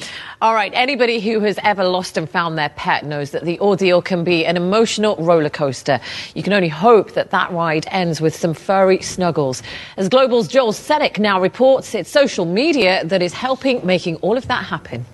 [0.41, 4.01] All right, anybody who has ever lost and found their pet knows that the ordeal
[4.01, 5.99] can be an emotional roller coaster.
[6.33, 9.63] You can only hope that that ride ends with some furry snuggles.
[9.97, 14.47] As Global's Joel Senick now reports, it's social media that is helping making all of
[14.47, 15.05] that happen.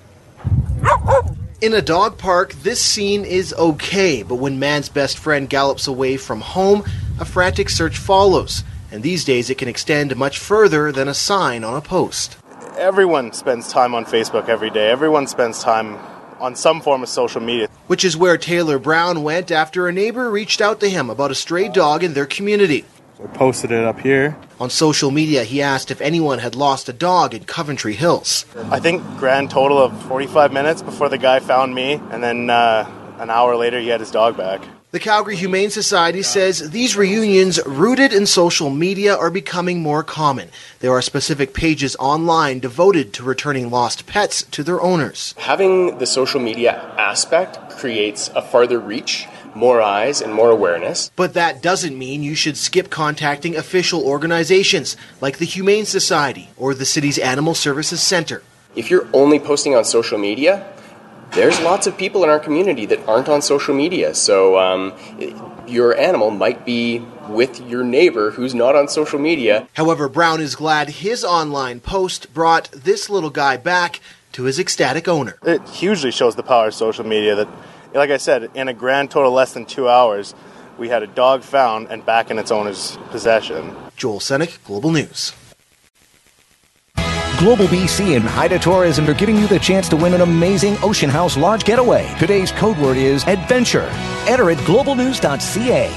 [1.62, 6.18] In a dog park, this scene is okay, but when man's best friend gallops away
[6.18, 6.84] from home,
[7.20, 11.64] a frantic search follows, and these days it can extend much further than a sign
[11.64, 12.38] on a post.
[12.82, 14.90] Everyone spends time on Facebook every day.
[14.90, 16.00] Everyone spends time
[16.40, 17.68] on some form of social media.
[17.86, 21.36] Which is where Taylor Brown went after a neighbor reached out to him about a
[21.36, 22.86] stray dog in their community.
[23.24, 24.36] I posted it up here.
[24.60, 28.48] On social media, he asked if anyone had lost a dog in Coventry Hills.
[28.72, 32.90] I think grand total of 45 minutes before the guy found me, and then uh,
[33.20, 34.64] an hour later he had his dog back.
[34.92, 40.50] The Calgary Humane Society says these reunions rooted in social media are becoming more common.
[40.82, 45.34] There are specific pages online devoted to returning lost pets to their owners.
[45.38, 51.10] Having the social media aspect creates a farther reach more eyes and more awareness.
[51.16, 56.74] But that doesn't mean you should skip contacting official organizations like the Humane Society or
[56.74, 58.44] the city's Animal Services Center.
[58.76, 60.68] If you're only posting on social media,
[61.32, 64.14] there's lots of people in our community that aren't on social media.
[64.14, 64.94] So um,
[65.68, 69.68] your animal might be with your neighbor who's not on social media.
[69.74, 74.02] However, Brown is glad his online post brought this little guy back
[74.34, 75.38] to his ecstatic owner.
[75.44, 77.48] It hugely shows the power of social media that,
[77.94, 80.34] like I said, in a grand total less than two hours,
[80.78, 83.76] we had a dog found and back in its owner's possession.
[83.96, 85.34] Joel Senick, Global News.
[87.42, 91.10] Global BC and Haida Tourism are giving you the chance to win an amazing Ocean
[91.10, 92.08] House Lodge getaway.
[92.20, 93.90] Today's code word is adventure.
[94.28, 95.92] Enter at globalnews.ca.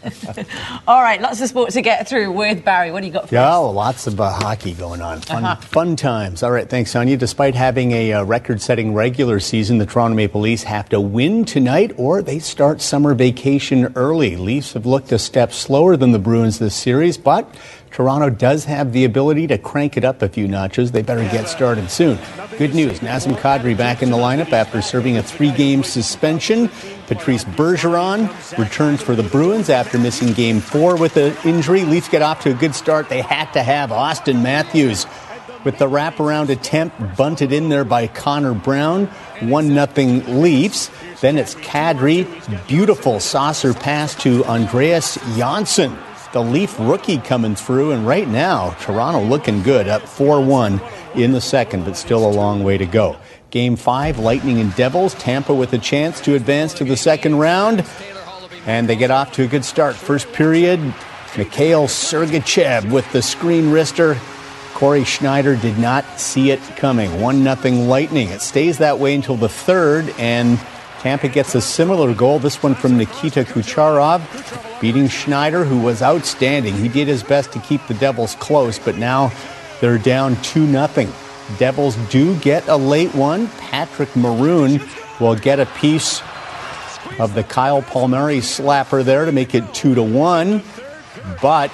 [0.86, 2.92] All right, lots of sports to get through with Barry.
[2.92, 3.62] What do you got for Yeah, us?
[3.62, 5.20] well, lots of uh, hockey going on.
[5.22, 5.60] Fun, Uh-huh.
[5.60, 6.44] fun times.
[6.44, 7.16] All right, thanks, Sonia.
[7.16, 11.44] Despite having a uh, record setting regular season, the Toronto Maple Leafs have to win
[11.44, 14.36] tonight or they start summer vacation early.
[14.36, 17.52] Leafs have looked a step slower than the Bruins this series, but
[17.90, 20.92] Toronto does have the ability to crank it up a few notches.
[20.92, 22.18] They better get started soon.
[22.58, 26.68] Good news Nazem Kadri back in the lineup after serving a three game suspension.
[27.06, 31.84] Patrice Bergeron returns for the Bruins after missing game four with an injury.
[31.84, 33.08] Leafs get off to a good start.
[33.08, 35.06] They had to have Auston Matthews
[35.64, 39.06] with the wraparound attempt bunted in there by Connor Brown.
[39.40, 40.90] 1 nothing Leafs.
[41.20, 42.26] Then it's Kadri.
[42.66, 45.96] Beautiful saucer pass to Andreas Johnsson.
[46.32, 50.80] The Leaf rookie coming through, and right now, Toronto looking good, up 4 1
[51.14, 53.16] in the second, but still a long way to go.
[53.50, 55.14] Game five, Lightning and Devils.
[55.14, 57.82] Tampa with a chance to advance to the second round,
[58.66, 59.96] and they get off to a good start.
[59.96, 60.80] First period,
[61.38, 64.18] Mikhail Sergachev with the screen wrister.
[64.74, 67.22] Cory Schneider did not see it coming.
[67.22, 68.28] 1 nothing Lightning.
[68.28, 70.60] It stays that way until the third, and
[71.00, 74.20] Tampa gets a similar goal, this one from Nikita Kucherov,
[74.80, 76.74] beating Schneider, who was outstanding.
[76.74, 79.32] He did his best to keep the Devils close, but now
[79.80, 81.12] they're down 2 nothing.
[81.58, 83.48] Devils do get a late one.
[83.58, 84.80] Patrick Maroon
[85.20, 86.20] will get a piece
[87.18, 90.62] of the Kyle Palmieri slapper there to make it 2 to 1,
[91.40, 91.70] but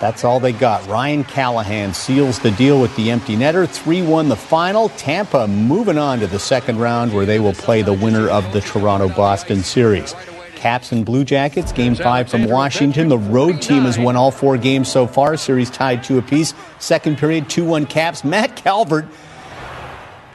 [0.00, 0.84] that's all they got.
[0.88, 3.68] Ryan Callahan seals the deal with the empty netter.
[3.68, 4.88] 3 1 the final.
[4.90, 8.60] Tampa moving on to the second round where they will play the winner of the
[8.60, 10.16] Toronto Boston series.
[10.62, 13.08] Caps and Blue Jackets, game five from Washington.
[13.08, 15.36] The road team has won all four games so far.
[15.36, 16.54] Series tied two apiece.
[16.78, 18.22] Second period, 2 1 Caps.
[18.22, 19.06] Matt Calvert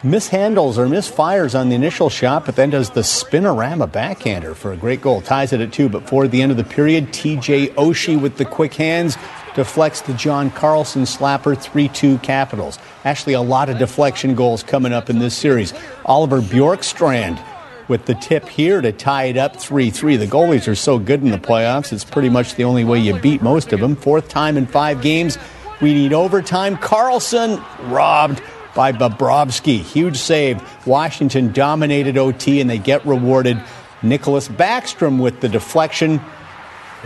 [0.03, 4.75] mishandles or misfires on the initial shot, but then does the spinorama backhander for a
[4.75, 5.21] great goal.
[5.21, 8.43] Ties it at two, but for the end of the period, TJ Oshie with the
[8.43, 9.17] quick hands
[9.55, 12.79] deflects the John Carlson slapper 3 2 Capitals.
[13.05, 15.73] Actually, a lot of deflection goals coming up in this series.
[16.03, 17.41] Oliver Bjorkstrand
[17.87, 20.17] with the tip here to tie it up 3 3.
[20.17, 23.17] The goalies are so good in the playoffs, it's pretty much the only way you
[23.19, 23.95] beat most of them.
[23.95, 25.37] Fourth time in five games.
[25.81, 26.77] We need overtime.
[26.77, 28.41] Carlson robbed
[28.75, 29.81] by Bobrovsky.
[29.81, 30.61] Huge save.
[30.87, 33.57] Washington dominated OT and they get rewarded.
[34.01, 36.21] Nicklas Backstrom with the deflection.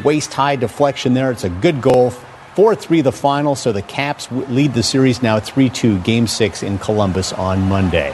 [0.04, 1.32] Waist high deflection there.
[1.32, 2.12] It's a good goal.
[2.56, 6.64] 4 3 the final, so the Caps lead the series now 3 2, game six
[6.64, 8.14] in Columbus on Monday.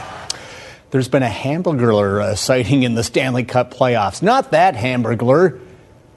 [0.89, 4.21] There's been a Hamburglar uh, sighting in the Stanley Cup playoffs.
[4.21, 5.59] Not that Hamburglar,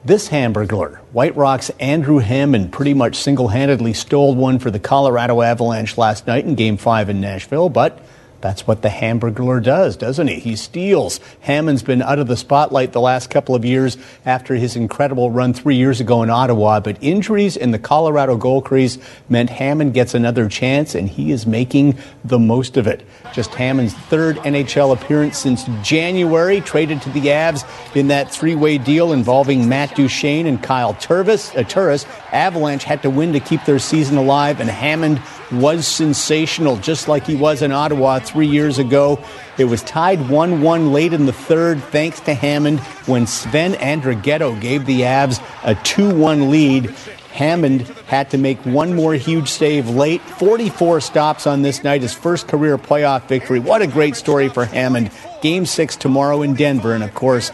[0.05, 0.95] this Hamburglar.
[1.11, 6.25] White Rock's Andrew Hammond pretty much single handedly stole one for the Colorado Avalanche last
[6.25, 7.99] night in Game 5 in Nashville, but
[8.41, 10.39] that's what the Hamburglar does, doesn't he?
[10.39, 11.19] He steals.
[11.41, 15.53] Hammond's been out of the spotlight the last couple of years after his incredible run
[15.53, 18.97] three years ago in Ottawa, but injuries in the Colorado goal crease
[19.29, 23.05] meant Hammond gets another chance, and he is making the most of it.
[23.33, 27.65] Just Hammond's third NHL appearance since January, traded to the Avs
[27.95, 31.55] in that three-way deal involving Matt Duchene and Kyle Turvis.
[31.57, 32.05] Uh, Turris.
[32.31, 35.21] Avalanche had to win to keep their season alive, and Hammond
[35.51, 39.23] was sensational, just like he was in Ottawa three years ago.
[39.57, 44.59] It was tied 1 1 late in the third, thanks to Hammond, when Sven Andrighetto
[44.59, 46.95] gave the Avs a 2 1 lead.
[47.33, 50.21] Hammond had to make one more huge save late.
[50.21, 53.59] 44 stops on this night, his first career playoff victory.
[53.59, 55.11] What a great story for Hammond.
[55.41, 57.51] Game six tomorrow in Denver, and of course,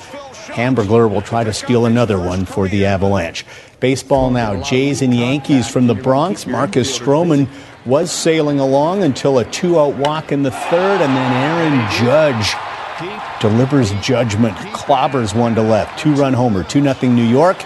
[0.47, 3.45] Hamburglar will try to steal another one for the Avalanche.
[3.80, 6.47] Baseball now, Jays and Yankees from the Bronx.
[6.47, 7.47] Marcus Stroman
[7.86, 12.55] was sailing along until a two out walk in the third, and then Aaron Judge
[13.39, 17.57] delivers judgment, clobbers one to left, two run homer, 2 0 New York.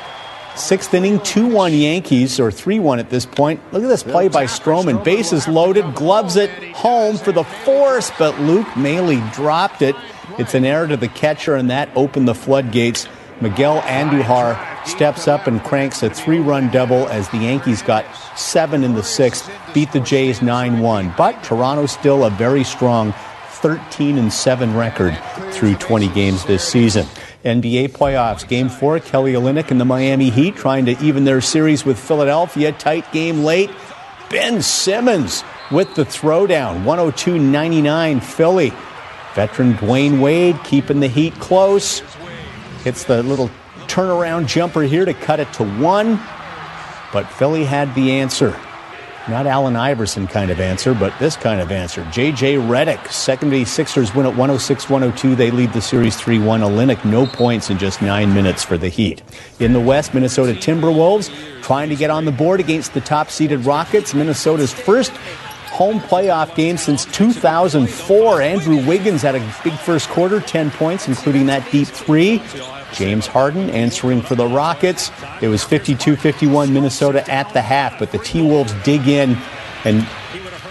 [0.54, 3.62] Sixth inning, 2 1 Yankees, or 3 1 at this point.
[3.72, 5.02] Look at this play by Stroman.
[5.02, 9.96] Bases loaded, gloves it home for the force, but Luke Maile dropped it.
[10.38, 13.08] It's an error to the catcher, and that opened the floodgates.
[13.42, 18.06] Miguel Andujar steps up and cranks a three run double as the Yankees got
[18.38, 21.14] seven in the sixth, beat the Jays 9 1.
[21.18, 23.14] But Toronto still a very strong
[23.50, 25.18] 13 and 7 record
[25.52, 27.06] through 20 games this season.
[27.44, 28.48] NBA playoffs.
[28.48, 32.72] Game four, Kelly Olynyk and the Miami Heat trying to even their series with Philadelphia.
[32.72, 33.72] Tight game late.
[34.30, 36.84] Ben Simmons with the throwdown.
[36.86, 38.74] 102 99 Philly.
[39.34, 42.02] Veteran Dwyane Wade keeping the Heat close.
[42.84, 43.50] Hits the little
[43.88, 46.20] turnaround jumper here to cut it to one.
[47.14, 48.58] But Philly had the answer.
[49.30, 52.04] Not Allen Iverson kind of answer, but this kind of answer.
[52.12, 52.56] J.J.
[52.56, 55.36] Redick, 76ers win at 106 102.
[55.36, 56.62] They lead the series 3 1.
[56.62, 59.22] Olynyk, no points in just nine minutes for the Heat.
[59.60, 61.30] In the West, Minnesota Timberwolves
[61.62, 64.16] trying to get on the board against the top seeded Rockets.
[64.16, 65.12] Minnesota's first
[65.82, 68.40] home playoff game since 2004.
[68.40, 72.40] Andrew Wiggins had a big first quarter, 10 points, including that deep three.
[72.94, 75.10] James Harden answering for the Rockets.
[75.42, 79.36] It was 52 51 Minnesota at the half, but the T Wolves dig in
[79.84, 80.08] and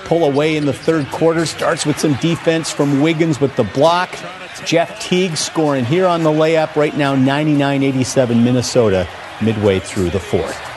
[0.05, 1.45] pull away in the third quarter.
[1.45, 4.17] Starts with some defense from Wiggins with the block.
[4.65, 6.77] Jeff Teague scoring here on the layup.
[6.77, 9.09] Right now, 99 87 Minnesota
[9.43, 10.70] midway through the fourth.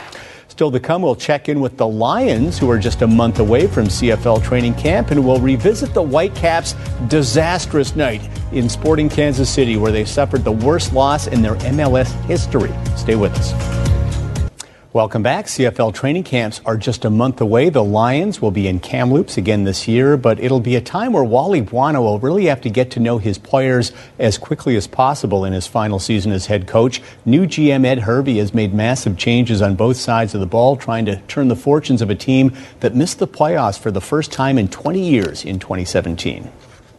[0.53, 3.65] Still to come, we'll check in with the Lions, who are just a month away
[3.65, 6.75] from CFL training camp, and we'll revisit the Whitecaps'
[7.07, 12.11] disastrous night in Sporting Kansas City, where they suffered the worst loss in their MLS
[12.25, 12.71] history.
[12.95, 13.92] Stay with us.
[14.93, 15.47] Welcome back.
[15.47, 17.69] CFL training camps are just a month away.
[17.69, 21.23] The Lions will be in Kamloops again this year, but it'll be a time where
[21.23, 25.45] Wally Buono will really have to get to know his players as quickly as possible
[25.45, 27.01] in his final season as head coach.
[27.25, 31.05] New GM Ed Hervey has made massive changes on both sides of the ball, trying
[31.05, 34.59] to turn the fortunes of a team that missed the playoffs for the first time
[34.59, 36.51] in 20 years in 2017.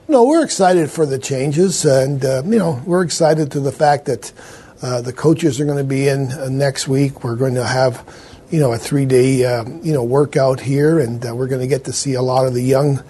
[0.09, 4.07] No, we're excited for the changes, and uh, you know we're excited to the fact
[4.07, 4.33] that
[4.85, 7.25] uh, the coaches are going to be in uh, next week.
[7.25, 8.05] We're going to have,
[8.51, 11.85] you know, a three-day, uh, you know, workout here, and uh, we're going to get
[11.85, 13.03] to see a lot of the young,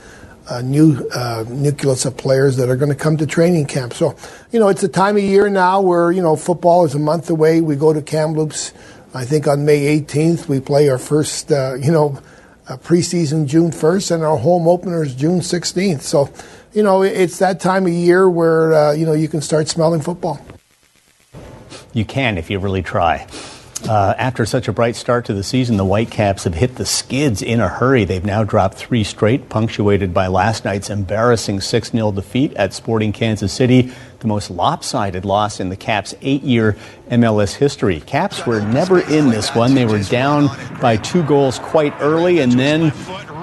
[0.49, 1.11] uh, new
[1.49, 3.93] nucleus of players that are going to come to training camp.
[3.93, 4.15] So,
[4.53, 7.29] you know, it's a time of year now where you know football is a month
[7.29, 7.61] away.
[7.61, 8.73] We go to Kamloops.
[9.13, 12.23] I think on May 18th we play our first, you know,
[12.67, 16.03] preseason June 1st, and our home opener is June 16th.
[16.03, 16.33] So,
[16.73, 20.39] you know, it's that time of year where you know you can start smelling football.
[21.95, 23.27] You can if you really try.
[23.89, 27.43] Uh, after such a bright start to the season, the Whitecaps have hit the skids
[27.43, 28.05] in a hurry.
[28.05, 33.13] They've now dropped three straight, punctuated by last night's embarrassing 6 0 defeat at Sporting
[33.13, 36.79] Kansas City, the most lopsided loss in the Caps' eight year
[37.11, 38.01] MLS history.
[38.01, 39.75] Caps were never in this one.
[39.75, 40.49] They were down
[40.81, 42.91] by two goals quite early, and then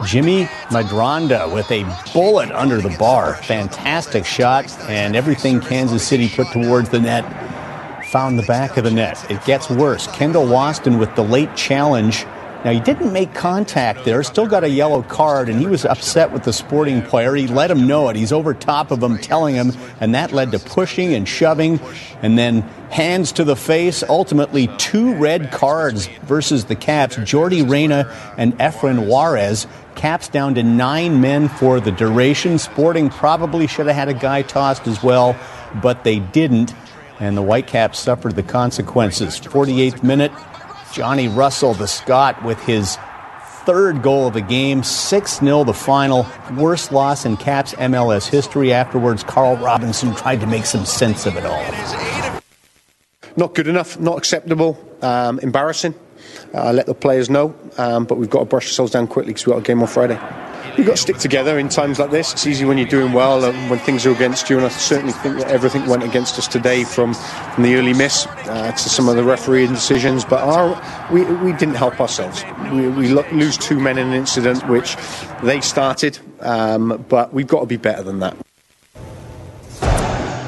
[0.06, 1.84] Jimmy Medranda with a
[2.14, 3.36] bullet under the bar.
[3.36, 7.24] Fantastic shot, and everything Kansas City put towards the net
[8.12, 9.32] found the back of the net.
[9.32, 10.06] It gets worse.
[10.08, 12.26] Kendall Waston with the late challenge.
[12.66, 16.32] Now, he didn't make contact there, still got a yellow card, and he was upset
[16.32, 17.34] with the sporting player.
[17.34, 18.18] He let him know it.
[18.18, 21.80] He's over top of him, telling him, and that led to pushing and shoving,
[22.22, 24.04] and then hands to the face.
[24.04, 29.66] Ultimately, two red cards versus the Caps Yordy Reyna and Efrain Juarez.
[29.96, 32.60] Caps down to nine men for the duration.
[32.60, 35.36] Sporting probably should have had a guy tossed as well,
[35.82, 36.76] but they didn't
[37.22, 39.40] and the Whitecaps suffered the consequences.
[39.40, 40.32] 48th minute,
[40.92, 42.98] Johnny Russell, the Scot, with his
[43.64, 46.26] third goal of the game, 6 0 the final.
[46.58, 48.74] Worst loss in Caps MLS history.
[48.74, 52.42] Afterwards, Carl Robinson tried to make some sense of it all.
[53.38, 55.94] Not good enough, not acceptable, um, embarrassing.
[56.54, 59.46] Uh, let the players know, um, but we've got to brush ourselves down quickly because
[59.46, 60.20] we've got a game on Friday.
[60.82, 62.34] You've got to stick together in times like this.
[62.34, 64.58] It's easy when you're doing well and when things are against you.
[64.58, 68.26] And I certainly think that everything went against us today from, from the early miss
[68.26, 70.26] uh, to some of the referee decisions.
[70.26, 72.44] But our, we, we didn't help ourselves.
[72.72, 74.98] We, we lo- lose two men in an incident which
[75.44, 78.36] they started, um, but we've got to be better than that.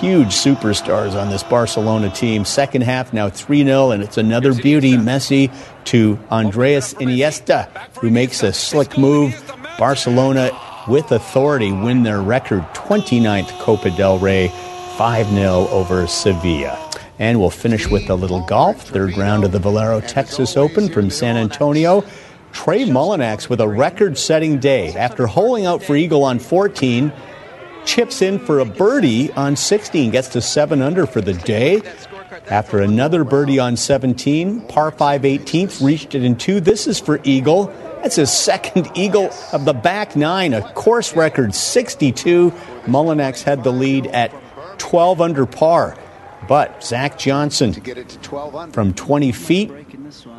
[0.00, 2.44] huge superstars on this Barcelona team.
[2.44, 4.92] Second half now 3 0, and it's another beauty.
[4.94, 5.52] Messi
[5.84, 9.40] to Andreas Iniesta, who makes a slick move.
[9.78, 10.50] Barcelona
[10.88, 14.48] with authority win their record 29th Copa del Rey
[14.96, 16.78] 5 0 over Sevilla.
[17.18, 18.82] And we'll finish with a little golf.
[18.82, 22.04] Third round of the Valero Texas Open from San Antonio.
[22.52, 27.12] Trey Mullinax with a record setting day after holing out for Eagle on 14.
[27.84, 31.82] Chips in for a birdie on 16, gets to 7 under for the day.
[32.48, 36.60] After another birdie on 17, par 5 18th, reached it in two.
[36.60, 37.66] This is for Eagle.
[38.02, 42.50] That's his second Eagle of the back nine, a course record 62.
[42.84, 44.30] Mullinax had the lead at
[44.78, 45.96] 12 under par.
[46.46, 47.72] But Zach Johnson
[48.72, 49.72] from 20 feet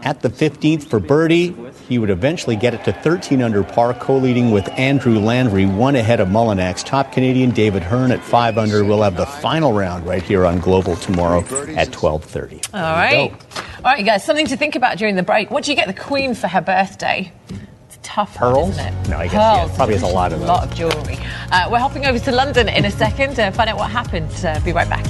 [0.03, 1.55] at the 15th for birdie.
[1.87, 6.19] He would eventually get it to 13 under par, co-leading with Andrew Landry, one ahead
[6.19, 6.83] of Mullinax.
[6.83, 8.83] Top Canadian David Hearn at 5 under.
[8.83, 11.39] We'll have the final round right here on Global tomorrow
[11.75, 12.73] at 12:30.
[12.73, 13.31] All right.
[13.31, 15.51] All right, you guys, something to think about during the break.
[15.51, 17.31] What do you get the Queen for her birthday?
[17.49, 18.69] It's a tough one, Pearls?
[18.71, 19.09] isn't it?
[19.09, 19.69] No, I guess Pearls.
[19.69, 21.19] yeah, probably has a lot of A lot of jewellery.
[21.51, 24.31] Uh, we're hopping over to London in a second to find out what happened.
[24.43, 25.05] Uh, be right back.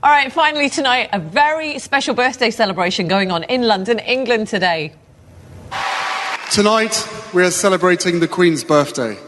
[0.00, 4.92] All right, finally tonight, a very special birthday celebration going on in London, England today.
[6.52, 9.18] Tonight, we are celebrating the Queen's birthday.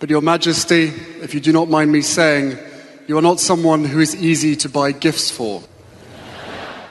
[0.00, 0.88] But, Your Majesty,
[1.22, 2.58] if you do not mind me saying,
[3.06, 5.62] you are not someone who is easy to buy gifts for.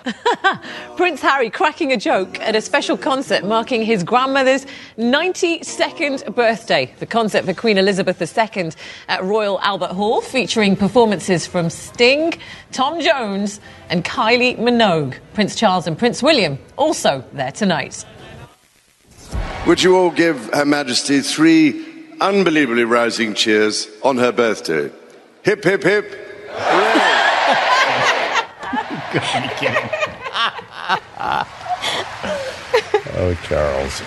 [0.95, 4.65] Prince Harry cracking a joke at a special concert marking his grandmother's
[4.97, 6.93] 92nd birthday.
[6.99, 8.71] The concert for Queen Elizabeth II
[9.07, 12.33] at Royal Albert Hall, featuring performances from Sting,
[12.71, 15.17] Tom Jones, and Kylie Minogue.
[15.33, 18.05] Prince Charles and Prince William also there tonight.
[19.67, 21.85] Would you all give Her Majesty three
[22.21, 24.91] unbelievably rousing cheers on her birthday?
[25.43, 26.88] Hip, hip, hip.
[33.21, 34.01] Oh, Charles.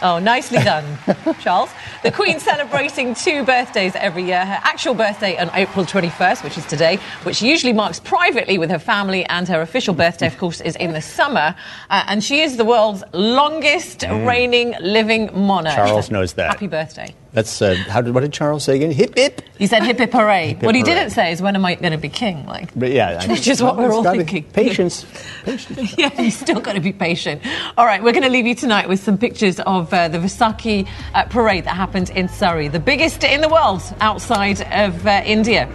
[0.00, 0.98] Oh, nicely done,
[1.40, 1.70] Charles.
[2.02, 4.44] The Queen celebrating two birthdays every year.
[4.44, 8.70] Her actual birthday on April 21st, which is today, which she usually marks privately with
[8.70, 11.54] her family, and her official birthday, of course, is in the summer.
[11.90, 15.74] Uh, and she is the world's longest reigning living monarch.
[15.74, 15.86] Mm.
[15.86, 16.50] Charles knows that.
[16.50, 17.14] Happy birthday.
[17.34, 18.92] That's uh, how did what did Charles say again?
[18.92, 19.42] Hip hip.
[19.58, 20.50] He said hip hip hooray.
[20.54, 20.94] Hip, what he hooray.
[20.94, 22.46] didn't say is when am I going to be king?
[22.46, 24.44] Like, But yeah, I- which is what we're all thinking.
[24.44, 25.04] Patience.
[25.98, 27.42] yeah, you still got to be patient.
[27.76, 30.88] All right, we're going to leave you tonight with some pictures of uh, the Vaisakhi
[31.12, 35.68] uh, parade that happened in Surrey, the biggest in the world outside of uh, India.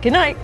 [0.00, 0.36] Good night.